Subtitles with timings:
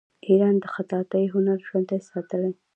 [0.27, 2.51] ایران د خطاطۍ هنر ژوندی ساتلی.